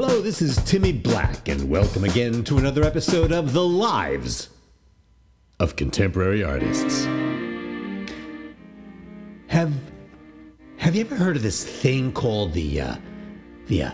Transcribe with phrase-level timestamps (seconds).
[0.00, 4.48] Hello, this is Timmy Black, and welcome again to another episode of The Lives
[5.58, 7.04] of Contemporary Artists.
[9.48, 9.74] Have
[10.76, 12.96] Have you ever heard of this thing called the uh,
[13.66, 13.90] the uh,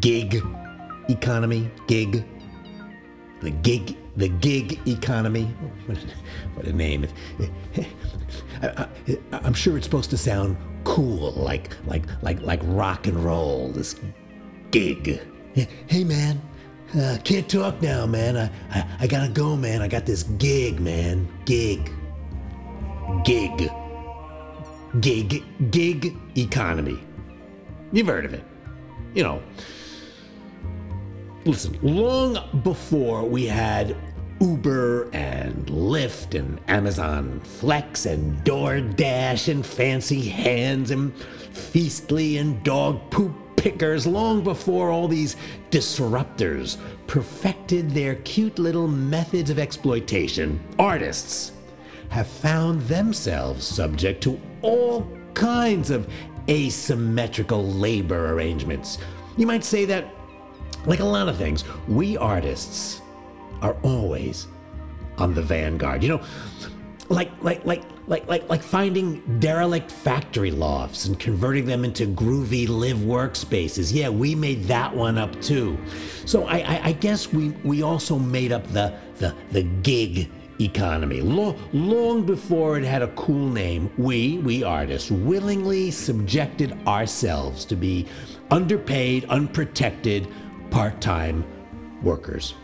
[0.00, 0.42] gig
[1.08, 1.70] economy?
[1.86, 2.22] Gig,
[3.40, 5.46] the gig, the gig economy.
[5.86, 6.06] What a,
[6.52, 7.08] what a name!
[8.62, 8.88] I,
[9.32, 13.70] I'm sure it's supposed to sound cool, like like like like rock and roll.
[13.70, 13.98] This
[14.70, 15.18] gig.
[15.56, 16.42] Hey man,
[16.94, 18.36] uh, can't talk now, man.
[18.36, 19.80] I, I I gotta go, man.
[19.80, 21.26] I got this gig, man.
[21.46, 21.90] Gig.
[23.24, 23.70] Gig.
[25.00, 25.42] Gig.
[25.70, 26.98] Gig economy.
[27.90, 28.44] You've heard of it.
[29.14, 29.42] You know.
[31.46, 33.96] Listen, long before we had
[34.40, 43.10] Uber and Lyft and Amazon Flex and DoorDash and Fancy Hands and Feastly and Dog
[43.10, 43.45] Poop
[44.06, 45.34] Long before all these
[45.70, 46.76] disruptors
[47.08, 51.50] perfected their cute little methods of exploitation, artists
[52.08, 56.08] have found themselves subject to all kinds of
[56.48, 58.98] asymmetrical labor arrangements.
[59.36, 60.14] You might say that,
[60.84, 63.02] like a lot of things, we artists
[63.62, 64.46] are always
[65.18, 66.04] on the vanguard.
[66.04, 66.20] You know,
[67.08, 72.68] like like like like like like finding derelict factory lofts and converting them into groovy
[72.68, 73.92] live workspaces.
[73.92, 75.76] Yeah, we made that one up too.
[76.24, 81.20] So I I, I guess we we also made up the the the gig economy.
[81.20, 87.76] Long, long before it had a cool name, we, we artists, willingly subjected ourselves to
[87.76, 88.06] be
[88.50, 90.28] underpaid, unprotected,
[90.70, 91.44] part time
[92.02, 92.54] workers.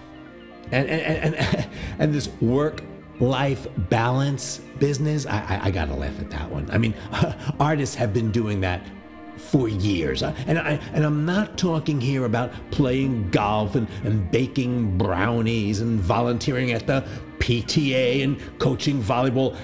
[0.71, 2.83] And, and, and, and this work
[3.23, 6.69] life balance business, I, I, I, gotta laugh at that one.
[6.73, 6.93] I mean,
[7.61, 8.83] artists have been doing that
[9.37, 10.25] for years.
[10.25, 15.81] Uh, and, I, and I'm not talking here about playing golf and, and baking brownies
[15.81, 17.07] and volunteering at the
[17.39, 19.57] PTA and coaching volleyball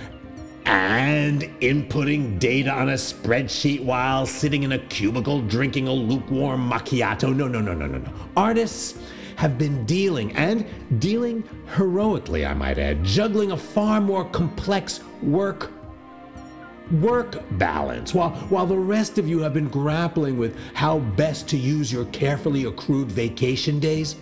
[0.65, 7.35] and inputting data on a spreadsheet while sitting in a cubicle drinking a lukewarm macchiato.
[7.35, 8.13] No, no, no, no, no, no.
[8.37, 8.99] Artists
[9.39, 10.67] have been dealing, and
[10.99, 11.45] dealing
[11.77, 15.71] heroically, I might add, juggling a far more complex work
[17.01, 21.57] work balance while while the rest of you have been grappling with how best to
[21.57, 24.17] use your carefully accrued vacation days.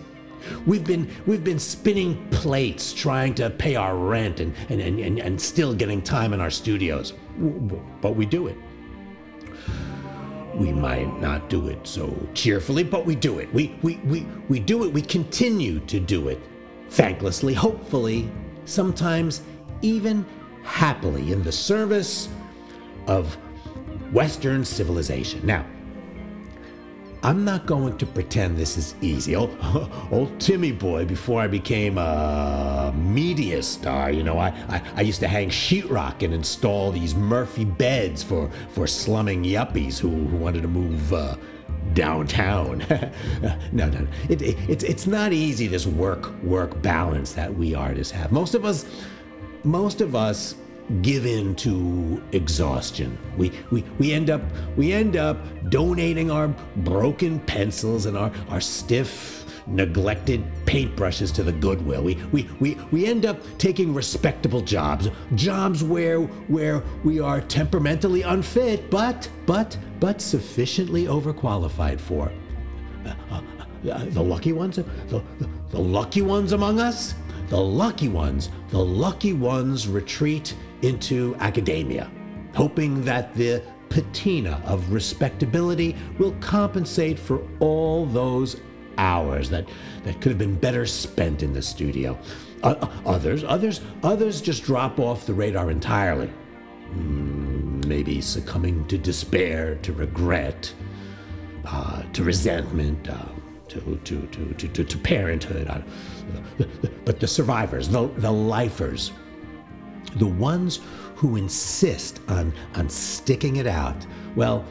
[0.67, 5.41] We've been we've been spinning plates trying to pay our rent and and, and, and
[5.41, 7.13] still getting time in our studios.
[8.01, 8.57] But we do it
[10.57, 13.53] we might not do it so cheerfully, but we do it.
[13.53, 14.91] We, we, we, we do it.
[14.91, 16.39] We continue to do it.
[16.89, 18.29] Thanklessly, hopefully,
[18.65, 19.43] sometimes
[19.81, 20.25] even
[20.63, 22.29] happily in the service
[23.07, 23.35] of
[24.11, 25.45] Western civilization.
[25.45, 25.65] Now,
[27.27, 29.35] I'm not going to pretend this is easy.
[29.35, 29.53] Old,
[30.11, 35.19] old Timmy boy, before I became a media star, you know, I, I, I, used
[35.19, 40.61] to hang sheetrock and install these Murphy beds for, for slumming yuppies who, who wanted
[40.61, 41.35] to move uh,
[41.91, 42.85] downtown.
[43.73, 48.13] no, no, it, it, it's, it's not easy, this work work balance that we artists
[48.13, 48.31] have.
[48.31, 48.85] Most of us,
[49.65, 50.55] most of us
[51.01, 53.17] give in to exhaustion.
[53.37, 54.41] We, we, we end up
[54.75, 55.37] we end up
[55.69, 62.01] donating our broken pencils and our, our stiff, neglected paintbrushes to the Goodwill.
[62.03, 68.21] We, we, we, we end up taking respectable jobs, jobs where where we are temperamentally
[68.21, 72.31] unfit, but but but sufficiently overqualified for.
[73.05, 73.41] Uh, uh,
[73.91, 75.23] uh, the lucky ones, the, the,
[75.69, 77.13] the lucky ones among us,
[77.49, 82.09] the lucky ones, the lucky ones retreat into academia,
[82.53, 88.57] hoping that the patina of respectability will compensate for all those
[88.97, 89.67] hours that,
[90.03, 92.17] that could have been better spent in the studio.
[92.63, 96.29] Uh, others, others, others just drop off the radar entirely.
[96.93, 100.73] Mm, maybe succumbing to despair, to regret,
[101.65, 103.25] uh, to resentment, uh,
[103.67, 105.83] to, to, to, to, to, parenthood.
[107.05, 109.11] But the survivors, the, the lifers,
[110.15, 110.79] the ones
[111.15, 114.05] who insist on, on sticking it out,
[114.35, 114.65] well,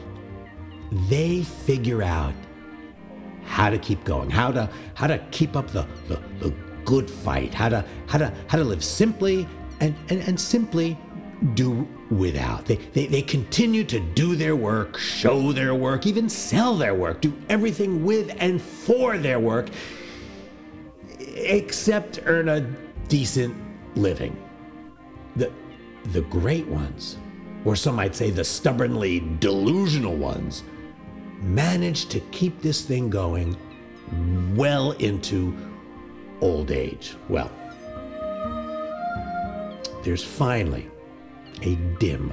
[1.09, 2.33] they figure out
[3.43, 6.53] how to keep going, how to how to keep up the, the, the
[6.85, 9.47] good fight, how to how to how to live simply
[9.79, 10.97] and, and, and simply
[11.53, 12.65] do without.
[12.65, 17.21] They, they, they continue to do their work, show their work, even sell their work,
[17.21, 19.69] do everything with and for their work,
[21.19, 22.61] except earn a
[23.07, 23.55] decent
[23.95, 24.35] living
[26.07, 27.17] the great ones,
[27.65, 30.63] or some might say the stubbornly delusional ones,
[31.41, 33.55] managed to keep this thing going
[34.55, 35.55] well into
[36.41, 37.15] old age.
[37.29, 37.51] Well,
[40.03, 40.89] there's finally
[41.61, 42.31] a dim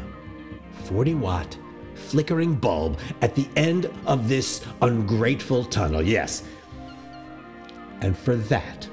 [0.85, 1.57] 40 watt
[1.95, 6.03] flickering bulb at the end of this ungrateful tunnel.
[6.03, 6.45] Yes.
[8.01, 8.89] And for that,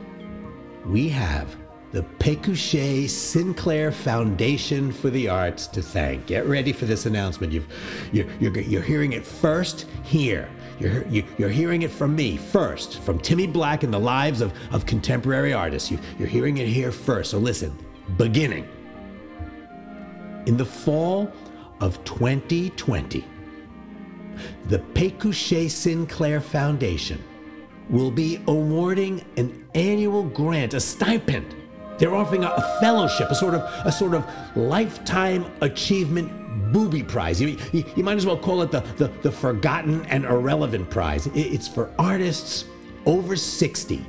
[0.86, 1.56] we have
[1.92, 6.26] the Pécuchet Sinclair Foundation for the Arts to thank.
[6.26, 7.52] Get ready for this announcement.
[7.52, 7.68] You've,
[8.14, 10.50] you're, you're, you're hearing it first here.
[10.80, 11.06] You're,
[11.38, 15.54] you're hearing it from me first, from Timmy Black and the lives of, of contemporary
[15.54, 15.92] artists.
[15.92, 17.32] You, you're hearing it here first.
[17.32, 17.78] So listen,
[18.18, 18.68] beginning.
[20.46, 21.32] In the fall
[21.82, 23.26] of 2020,
[24.68, 27.22] the Pécuchet Sinclair Foundation
[27.90, 31.61] will be awarding an annual grant, a stipend.
[32.02, 34.26] They're offering a, a fellowship, a sort of a sort of
[34.58, 37.40] lifetime achievement booby prize.
[37.40, 41.28] You, you, you might as well call it the, the, the forgotten and irrelevant prize.
[41.28, 42.66] It, it's for artists
[43.06, 44.04] over 60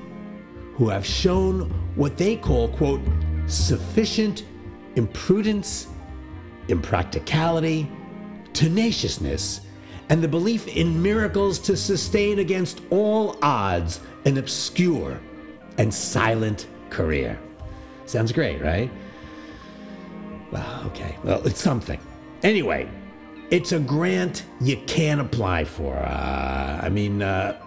[0.77, 3.03] who have shown what they call, quote,
[3.47, 4.47] sufficient
[4.97, 5.89] imprudence
[6.69, 7.91] impracticality,
[8.55, 9.61] tenaciousness,
[10.09, 15.21] and the belief in miracles to sustain against all odds an obscure
[15.77, 17.39] and silent career.
[18.07, 18.91] Sounds great, right?
[20.51, 21.17] Well, okay.
[21.25, 21.99] Well, it's something.
[22.43, 22.89] Anyway,
[23.51, 25.97] it's a grant you can apply for.
[25.97, 27.62] Uh, I mean, uh,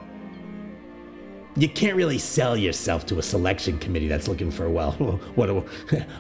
[1.58, 4.92] you can't really sell yourself to a selection committee that's looking for well
[5.36, 5.64] what a,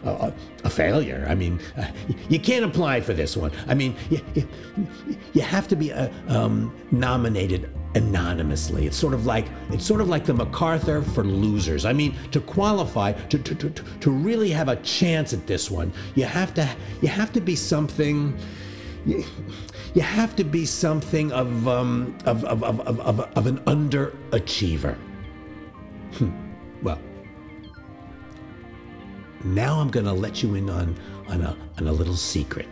[0.03, 0.33] a,
[0.63, 1.25] a failure.
[1.29, 1.91] I mean uh,
[2.29, 3.51] you can't apply for this one.
[3.67, 4.47] I mean you, you,
[5.33, 8.87] you have to be uh, um, nominated anonymously.
[8.87, 11.85] It's sort of like it's sort of like the macarthur for losers.
[11.85, 15.91] I mean to qualify to, to, to, to really have a chance at this one
[16.15, 16.69] you have to
[17.01, 18.37] you have to be something
[19.05, 19.23] you,
[19.93, 24.97] you have to be something of, um, of, of, of, of, of an underachiever.
[26.17, 26.31] Hmm.
[26.81, 26.99] Well,
[29.43, 30.97] now I'm going to let you in on,
[31.27, 32.69] on, a, on a little secret.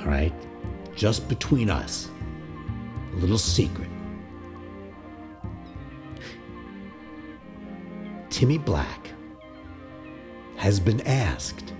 [0.00, 0.32] All right?
[0.94, 2.08] Just between us.
[3.14, 3.88] A little secret.
[8.30, 9.10] Timmy Black
[10.56, 11.72] has been asked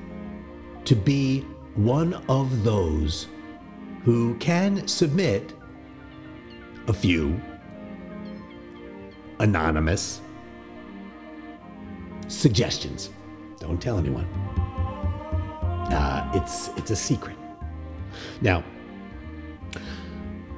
[0.84, 1.40] to be
[1.74, 3.28] one of those
[4.04, 5.54] who can submit
[6.88, 7.40] a few
[9.38, 10.20] anonymous
[12.28, 13.10] suggestions.
[13.58, 14.24] Don't tell anyone.
[15.92, 17.36] Uh, it's it's a secret.
[18.40, 18.64] Now,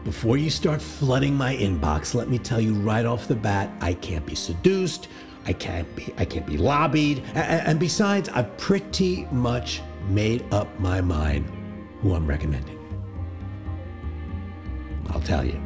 [0.04, 3.94] before you start flooding my inbox, let me tell you right off the bat, I
[3.94, 5.08] can't be seduced.
[5.46, 7.22] I can't be I can't be lobbied.
[7.34, 11.50] And, besides, I've pretty much made up my mind
[12.00, 12.78] who I'm recommending.
[15.10, 15.60] I'll tell you.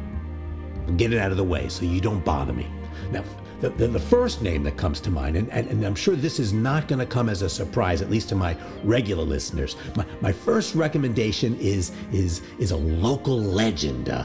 [0.97, 2.67] Get it out of the way so you don't bother me.
[3.11, 3.23] Now,
[3.61, 6.39] the, the, the, first name that comes to mind, and, and, and I'm sure this
[6.39, 9.75] is not going to come as a surprise, at least to my regular listeners.
[9.95, 14.23] My, my first recommendation is, is, is a local legend uh,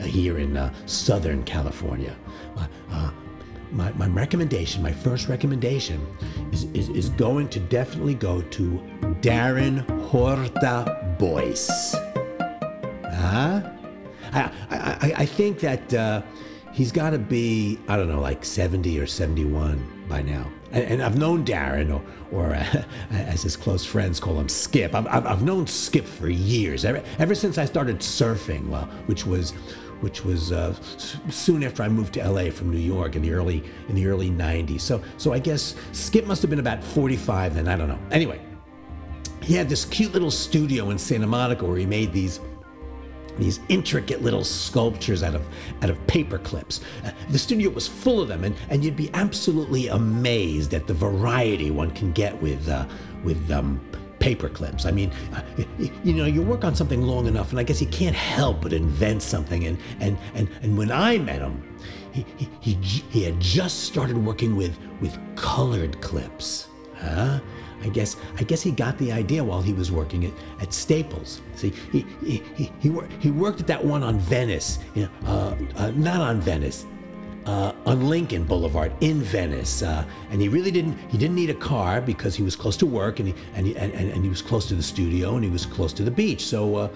[0.00, 2.14] here in uh, Southern California.
[2.90, 3.10] Uh,
[3.74, 6.06] my, my recommendation, my first recommendation,
[6.52, 8.82] is, is, is going to definitely go to
[9.20, 11.94] Darren Horta Boyce.
[13.14, 13.70] Huh?
[14.32, 16.22] I, I, I think that uh,
[16.74, 20.50] he's got to be, I don't know, like 70 or 71 by now.
[20.72, 22.02] And, and I've known Darren, or,
[22.32, 24.94] or uh, as his close friends call him, Skip.
[24.94, 29.24] I've, I've, I've known Skip for years, ever, ever since I started surfing, well, which
[29.24, 29.54] was
[30.00, 30.74] which was uh,
[31.30, 34.28] soon after I moved to LA from New York in the early in the early
[34.28, 34.82] 90s.
[34.82, 37.68] So so I guess Skip must have been about 45 then.
[37.68, 37.98] I don't know.
[38.10, 38.38] Anyway,
[39.40, 42.40] he had this cute little studio in Santa Monica where he made these
[43.38, 45.42] these intricate little sculptures out of
[45.82, 46.80] out of paper clips.
[47.04, 50.94] Uh, the studio was full of them, and, and you'd be absolutely amazed at the
[50.94, 52.86] variety one can get with uh,
[53.24, 53.80] with um,
[54.18, 54.86] paper clips.
[54.86, 55.42] I mean, uh,
[56.02, 58.72] you know, you work on something long enough, and I guess you can't help but
[58.72, 59.66] invent something.
[59.66, 61.62] And and and and when I met him,
[62.12, 62.74] he he he,
[63.10, 67.40] he had just started working with with colored clips, huh?
[67.84, 71.42] I guess I guess he got the idea while he was working at, at Staples.
[71.54, 75.56] See, he he, he, he, he worked at that one on Venice, you know, uh,
[75.76, 76.86] uh, not on Venice,
[77.46, 81.54] uh, on Lincoln Boulevard in Venice, uh, and he really didn't he didn't need a
[81.54, 84.42] car because he was close to work and he and he, and, and he was
[84.42, 86.44] close to the studio and he was close to the beach.
[86.46, 86.88] So uh,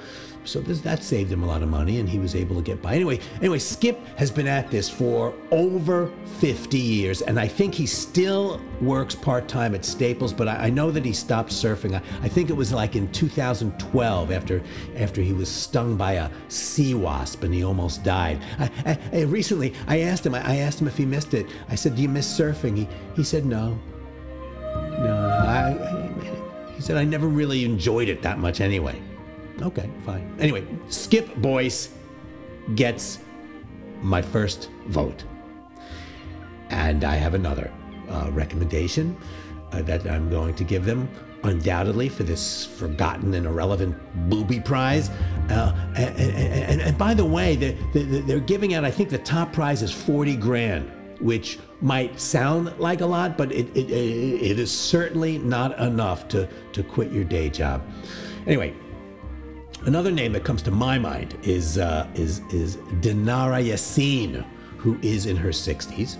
[0.48, 2.80] so this, that saved him a lot of money and he was able to get
[2.80, 2.94] by.
[2.94, 7.86] Anyway, anyway, Skip has been at this for over 50 years and I think he
[7.86, 11.94] still works part-time at Staples, but I, I know that he stopped surfing.
[11.94, 14.62] I, I, think it was like in 2012 after
[14.96, 18.40] after he was stung by a sea wasp and he almost died.
[18.58, 21.46] I, I, recently, I asked him, I, asked him if he missed it.
[21.68, 23.78] I said, "Do you miss surfing?" He he said, "No,
[24.72, 29.00] no, no." I, I, he said, "I never really enjoyed it that much anyway."
[29.62, 30.34] Okay, fine.
[30.38, 31.90] Anyway, Skip Boyce
[32.74, 33.18] gets
[34.02, 35.24] my first vote,
[36.70, 37.72] and I have another
[38.08, 39.16] uh, recommendation
[39.72, 41.08] uh, that I'm going to give them
[41.44, 43.96] undoubtedly for this forgotten and irrelevant
[44.28, 45.10] booby prize.
[45.50, 49.52] Uh, and, and, and, by the way, they're, they're giving out, I think the top
[49.52, 54.70] prize is 40 grand, which might sound like a lot, but it, it, it is
[54.70, 57.82] certainly not enough to, to quit your day job.
[58.46, 58.74] Anyway,
[59.86, 64.44] another name that comes to my mind is, uh, is, is Dinara Yassin,
[64.78, 66.16] who is in her 60s.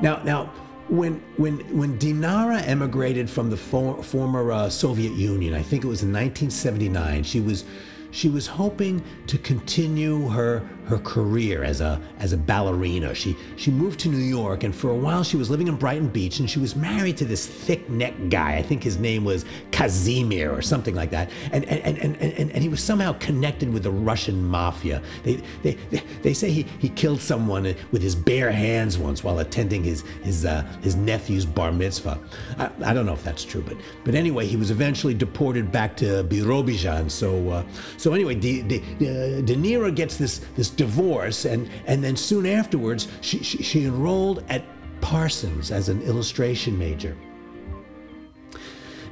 [0.00, 0.52] Now, now,
[0.88, 5.86] when when when Dinara emigrated from the for, former uh, Soviet Union, I think it
[5.86, 7.22] was in 1979.
[7.22, 7.64] She was
[8.10, 13.14] she was hoping to continue her her career as a as a ballerina.
[13.14, 16.08] She she moved to New York and for a while she was living in Brighton
[16.08, 18.56] Beach and she was married to this thick neck guy.
[18.56, 21.30] I think his name was Kazimir or something like that.
[21.52, 25.02] And and, and, and, and, he was somehow connected with the Russian mafia.
[25.22, 29.38] They they, they, they say he, he killed someone with his bare hands once while
[29.38, 32.18] attending his his uh, his nephew's bar mitzvah.
[32.58, 35.96] I, I don't know if that's true, but but anyway, he was eventually deported back
[35.98, 37.10] to Birobidzhan.
[37.10, 37.64] So uh,
[37.96, 43.08] so anyway, De, De, uh, Dinara gets this this divorce, and, and then soon afterwards,
[43.20, 44.64] she, she, she enrolled at
[45.00, 47.16] Parsons as an illustration major.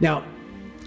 [0.00, 0.24] Now,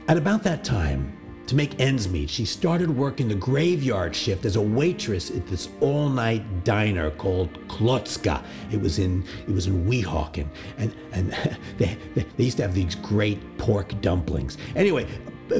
[0.07, 1.15] at about that time,
[1.47, 5.69] to make ends meet, she started working the graveyard shift as a waitress at this
[5.79, 8.43] all-night diner called Klotska.
[8.71, 11.31] It was in it was in Weehawken, and and
[11.77, 14.57] they, they used to have these great pork dumplings.
[14.75, 15.07] Anyway,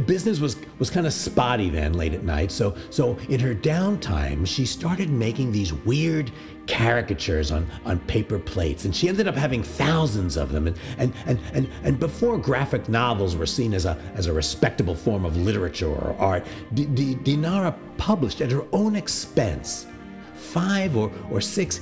[0.05, 2.51] business was was kind of spotty then late at night.
[2.51, 6.31] So so in her downtime she started making these weird
[6.67, 8.85] caricatures on on paper plates.
[8.85, 10.67] And she ended up having thousands of them.
[10.67, 14.95] And and and and, and before graphic novels were seen as a as a respectable
[14.95, 19.87] form of literature or art D- D- dinara published at her own expense
[20.33, 21.81] five or or six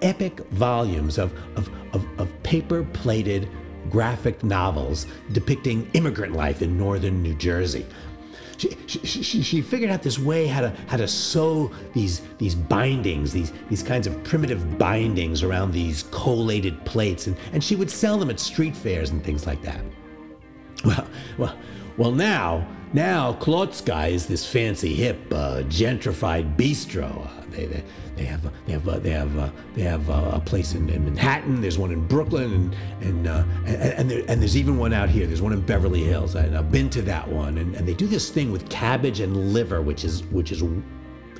[0.00, 3.48] epic volumes of of of, of paper plated
[3.90, 7.86] graphic novels depicting immigrant life in northern New Jersey.
[8.58, 12.54] She, she, she, she, figured out this way how to how to sew these these
[12.54, 17.90] bindings, these these kinds of primitive bindings around these collated plates, and, and she would
[17.90, 19.80] sell them at street fairs and things like that.
[20.84, 21.06] Well,
[21.38, 21.56] well,
[21.96, 27.26] well now now Klotska is this fancy hip uh, gentrified bistro.
[27.26, 27.84] Uh, they, they,
[28.16, 31.04] they have they have uh, they have uh, they have uh, a place in, in,
[31.04, 31.60] Manhattan.
[31.60, 33.26] There's one in Brooklyn, and and
[33.66, 35.26] and, and, there, and, there's even one out here.
[35.26, 36.34] There's one in Beverly Hills.
[36.34, 39.20] and I, have been to that one, and, and they do this thing with cabbage
[39.20, 40.62] and liver, which is which is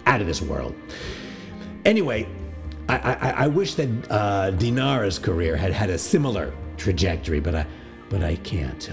[0.06, 0.74] out of this world.
[1.84, 2.26] Anyway,
[2.88, 3.88] I, I, I wish that
[4.58, 7.66] Dinara's career had had a similar trajectory, but I
[8.08, 8.90] but I can't.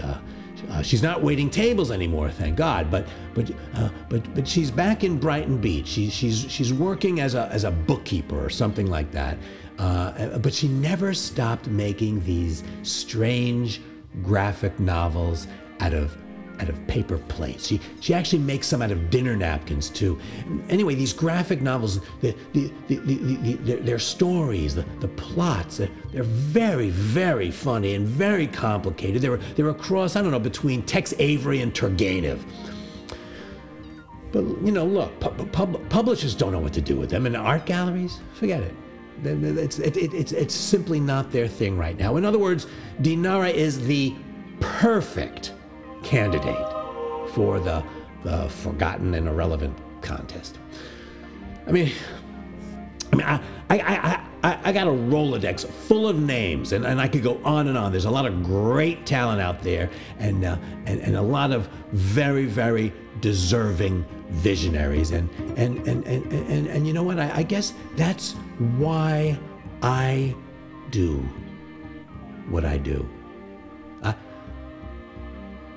[0.68, 2.90] Uh, uh, she's not waiting tables anymore, thank God.
[2.90, 5.88] But but uh, but but she's back in Brighton Beach.
[5.88, 9.38] She, she's she's working as a as a bookkeeper or something like that.
[9.78, 13.82] Uh, but she never stopped making these strange
[14.22, 15.48] graphic novels
[15.80, 16.18] out of
[16.60, 17.68] out of paper plates.
[17.68, 20.20] She, she actually makes some out of dinner napkins too.
[20.70, 25.90] Anyway, these graphic novels, the, the, the, the, the their stories, the, the plots, they're,
[26.12, 29.22] they're very, very funny and very complicated.
[29.22, 32.40] They're, they're a cross, I don't know, between Tex Avery and Turgenev.
[34.32, 37.36] But, you know, look, pub- pub- publishers don't know what to do with them, and
[37.36, 38.76] art galleries, forget it.
[39.24, 42.16] It's, it, it, it's, it's simply not their thing right now.
[42.16, 42.68] In other words,
[43.02, 44.16] Dinara is the
[44.60, 45.54] perfect
[46.04, 46.68] candidate
[47.34, 47.84] for the,
[48.24, 50.58] the forgotten and irrelevant contest.
[51.68, 51.92] I mean,
[53.12, 53.40] I mean, I,
[53.70, 57.68] I, I, I, got a Rolodex full of names, and, and I could go on
[57.68, 57.92] and on.
[57.92, 61.68] There's a lot of great talent out there, and, uh, and, and a lot of
[61.92, 65.12] very, very deserving visionaries.
[65.12, 67.20] And, and, and, and, and, and you know what?
[67.20, 68.34] I, I guess that's
[68.78, 69.38] why
[69.82, 70.36] I
[70.92, 71.18] do
[72.50, 73.08] what I do.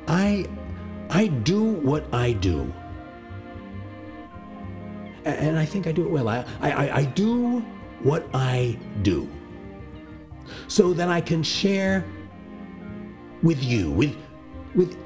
[0.09, 0.47] I,
[1.11, 2.73] I do what I do.
[5.25, 6.29] And I think I do it well.
[6.29, 7.61] I, I, I do
[8.03, 9.29] what I do
[10.69, 12.05] so that I can share
[13.43, 14.17] with you, with,
[14.75, 14.97] with,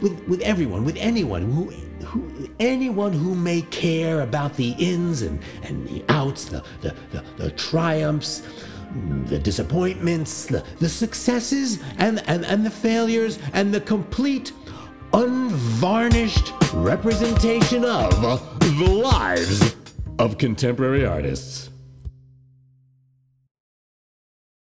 [0.00, 1.70] with, with everyone, with anyone who,
[2.06, 7.24] who, anyone who may care about the ins and, and the outs, the, the, the,
[7.36, 8.42] the triumphs,
[9.26, 14.52] the disappointments, the, the successes, and, and, and the failures, and the complete,
[15.12, 18.10] unvarnished representation of
[18.60, 19.74] the lives
[20.18, 21.71] of contemporary artists.